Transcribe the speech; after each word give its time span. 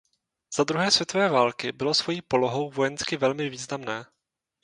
Za 0.57 0.63
druhé 0.63 0.91
světové 0.91 1.29
války 1.29 1.71
bylo 1.71 1.93
svojí 1.93 2.21
polohou 2.21 2.69
vojensky 2.71 3.17
velmi 3.17 3.49
významné. 3.49 4.05